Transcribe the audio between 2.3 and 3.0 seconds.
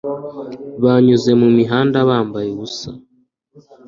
ubusa